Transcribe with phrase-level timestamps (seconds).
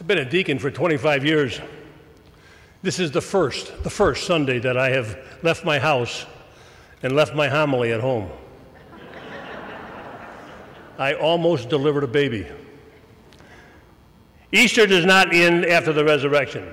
[0.00, 1.60] I've been a deacon for 25 years.
[2.80, 6.24] This is the first, the first Sunday that I have left my house
[7.02, 8.30] and left my homily at home.
[10.98, 12.46] I almost delivered a baby.
[14.52, 16.72] Easter does not end after the resurrection.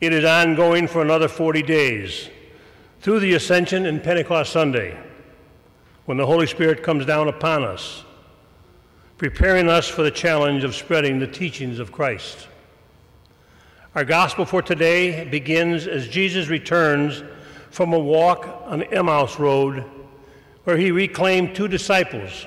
[0.00, 2.30] It is ongoing for another 40 days
[3.00, 4.98] through the Ascension and Pentecost Sunday
[6.06, 8.04] when the Holy Spirit comes down upon us
[9.18, 12.46] preparing us for the challenge of spreading the teachings of Christ.
[13.96, 17.24] Our gospel for today begins as Jesus returns
[17.70, 19.84] from a walk on Emmaus Road
[20.62, 22.46] where he reclaimed two disciples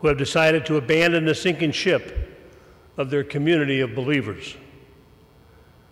[0.00, 2.38] who have decided to abandon the sinking ship
[2.96, 4.56] of their community of believers.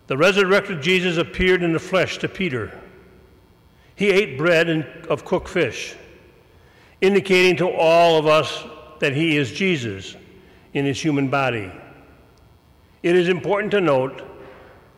[0.07, 2.79] The resurrected Jesus appeared in the flesh to Peter.
[3.95, 5.97] He ate bread and, of cooked fish,
[7.01, 8.63] indicating to all of us
[8.99, 10.15] that he is Jesus
[10.73, 11.71] in his human body.
[13.03, 14.23] It is important to note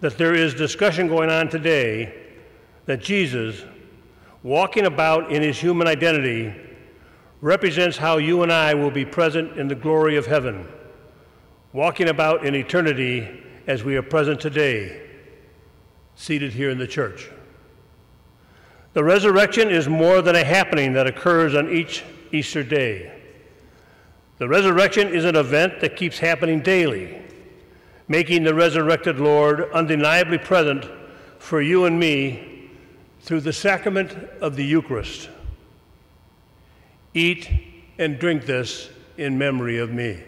[0.02, 2.14] that there is discussion going on today
[2.86, 3.64] that Jesus,
[4.44, 6.54] walking about in his human identity,
[7.42, 10.68] represents how you and I will be present in the glory of heaven,
[11.74, 15.08] walking about in eternity as we are present today,
[16.16, 17.30] seated here in the church.
[18.94, 23.19] The resurrection is more than a happening that occurs on each Easter day.
[24.40, 27.22] The resurrection is an event that keeps happening daily,
[28.08, 30.86] making the resurrected Lord undeniably present
[31.40, 32.70] for you and me
[33.20, 35.30] through the sacrament of the Eucharist.
[37.14, 37.50] Eat
[37.98, 40.24] and drink this in memory of me.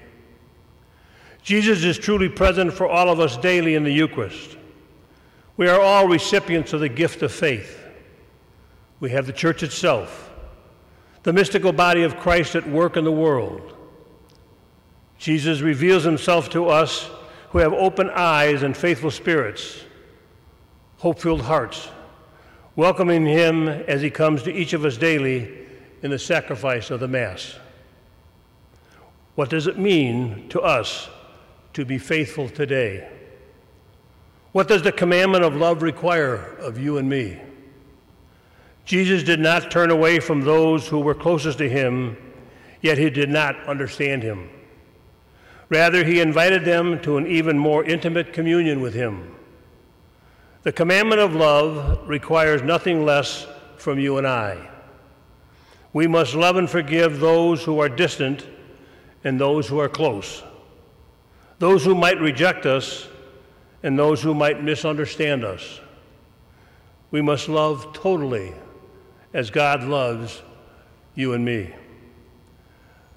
[1.41, 4.57] Jesus is truly present for all of us daily in the Eucharist.
[5.55, 7.81] We are all recipients of the gift of faith.
[8.99, 10.31] We have the church itself,
[11.23, 13.77] the mystical body of Christ at work in the world.
[15.21, 17.07] Jesus reveals himself to us
[17.51, 19.83] who have open eyes and faithful spirits,
[20.97, 21.89] hope filled hearts,
[22.75, 25.59] welcoming him as he comes to each of us daily
[26.01, 27.55] in the sacrifice of the Mass.
[29.35, 31.07] What does it mean to us
[31.73, 33.07] to be faithful today?
[34.53, 37.39] What does the commandment of love require of you and me?
[38.85, 42.17] Jesus did not turn away from those who were closest to him,
[42.81, 44.49] yet he did not understand him.
[45.71, 49.33] Rather, he invited them to an even more intimate communion with him.
[50.63, 54.69] The commandment of love requires nothing less from you and I.
[55.93, 58.45] We must love and forgive those who are distant
[59.23, 60.43] and those who are close,
[61.59, 63.07] those who might reject us
[63.81, 65.79] and those who might misunderstand us.
[67.11, 68.53] We must love totally
[69.33, 70.41] as God loves
[71.15, 71.73] you and me.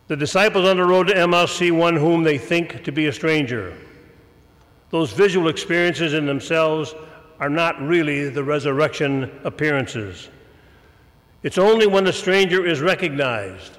[0.06, 3.12] The disciples on the road to Emmaus see one whom they think to be a
[3.12, 3.76] stranger.
[4.91, 6.94] Those visual experiences in themselves
[7.41, 10.28] are not really the resurrection appearances.
[11.43, 13.78] It's only when the stranger is recognized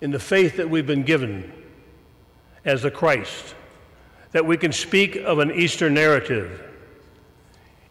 [0.00, 1.52] in the faith that we've been given
[2.64, 3.54] as the Christ
[4.32, 6.62] that we can speak of an Easter narrative.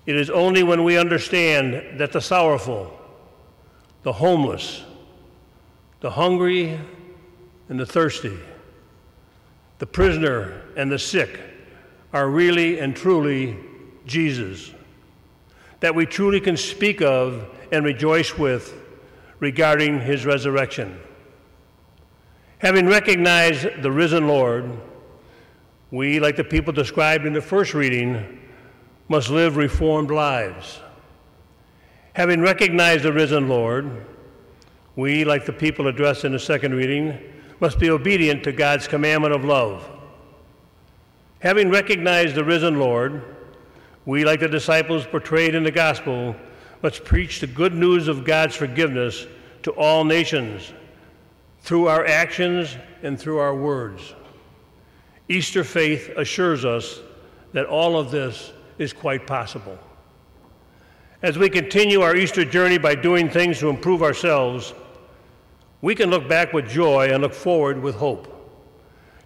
[0.05, 2.95] It is only when we understand that the sorrowful,
[4.03, 4.83] the homeless,
[6.01, 6.79] the hungry,
[7.69, 8.37] and the thirsty,
[9.79, 11.39] the prisoner and the sick
[12.13, 13.57] are really and truly
[14.05, 14.71] Jesus,
[15.79, 18.73] that we truly can speak of and rejoice with
[19.39, 20.99] regarding his resurrection.
[22.59, 24.71] Having recognized the risen Lord,
[25.91, 28.39] we, like the people described in the first reading,
[29.07, 30.79] must live reformed lives.
[32.13, 34.05] Having recognized the risen Lord,
[34.95, 37.19] we, like the people addressed in the second reading,
[37.59, 39.89] must be obedient to God's commandment of love.
[41.39, 43.23] Having recognized the risen Lord,
[44.05, 46.35] we, like the disciples portrayed in the gospel,
[46.81, 49.25] must preach the good news of God's forgiveness
[49.63, 50.73] to all nations
[51.61, 54.13] through our actions and through our words.
[55.27, 56.99] Easter faith assures us
[57.53, 59.77] that all of this is quite possible.
[61.23, 64.75] As we continue our Easter journey by doing things to improve ourselves,
[65.85, 68.27] we can look back with joy and look forward with hope.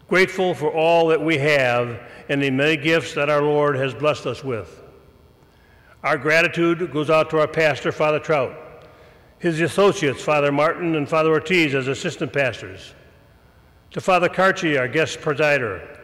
[0.09, 4.25] Grateful for all that we have and the many gifts that our Lord has blessed
[4.25, 4.83] us with.
[6.03, 8.89] Our gratitude goes out to our pastor, Father Trout,
[9.38, 12.94] his associates, Father Martin and Father Ortiz, as assistant pastors,
[13.91, 15.97] to Father Carchi, our guest presider,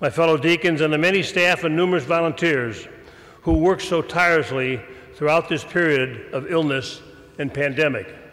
[0.00, 2.88] my fellow deacons, and the many staff and numerous volunteers
[3.42, 4.82] who worked so tirelessly
[5.14, 7.02] throughout this period of illness
[7.38, 8.25] and pandemic.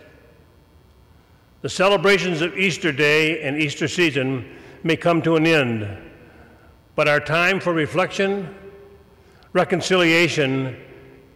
[1.64, 5.88] The celebrations of Easter Day and Easter season may come to an end,
[6.94, 8.54] But our time for reflection,
[9.54, 10.76] reconciliation,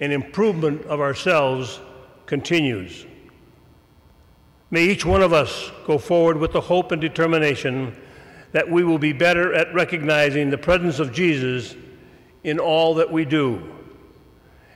[0.02, 1.80] and improvement of ourselves
[2.26, 3.06] continues.
[4.70, 7.96] May each one of us go forward with the hope and determination
[8.52, 11.74] that we will be better at recognizing the presence of Jesus
[12.44, 13.64] in all that we do,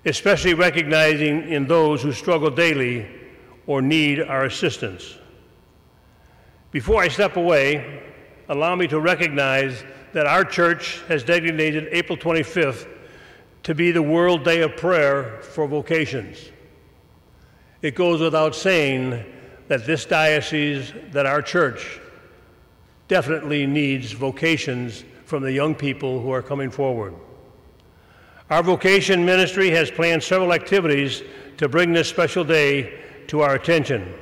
[0.05, 3.05] especially recognizing in those who struggle daily
[3.67, 5.17] or need our assistance.
[6.71, 8.01] Before I step away,
[8.47, 9.83] allow me to recognize
[10.13, 12.87] that our church has designated April 25th
[13.63, 16.37] to be the World Day of Prayer for vocations.
[17.81, 19.21] It goes without saying
[19.67, 21.99] that this diocese, that our church,
[23.09, 27.13] definitely needs vocations from the young people who are coming forward.
[28.49, 31.21] Our vocation ministry has planned several activities
[31.57, 34.13] to bring this special day to our attention.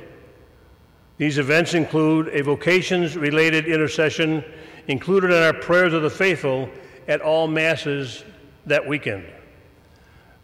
[1.20, 4.42] These events include a vocations related intercession
[4.88, 6.70] included in our prayers of the faithful
[7.08, 8.24] at all Masses
[8.64, 9.26] that weekend.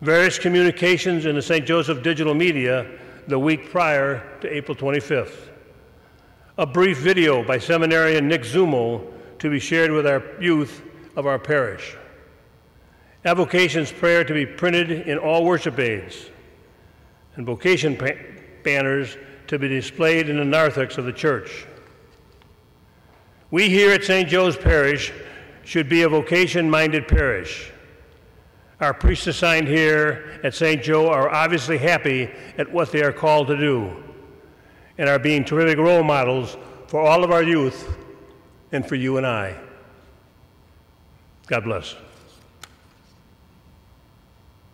[0.02, 1.64] Various communications in the St.
[1.64, 2.87] Joseph digital media
[3.26, 5.49] the week prior to April 25th.
[6.58, 10.82] A brief video by seminarian Nick Zumo to be shared with our youth
[11.17, 11.96] of our parish.
[13.25, 16.26] Avocation's prayer to be printed in all worship aids,
[17.37, 17.99] and vocation
[18.62, 19.17] banners
[19.48, 21.66] to be displayed in the narthex of the church.
[23.50, 24.28] We here at St.
[24.28, 25.12] Joe's Parish
[25.64, 27.72] should be a vocation minded parish.
[28.81, 30.82] Our priests assigned here at St.
[30.82, 34.02] Joe are obviously happy at what they are called to do
[34.98, 36.56] and are being terrific role models
[36.88, 37.96] for all of our youth
[38.72, 39.56] and for you and I.
[41.46, 41.94] God bless.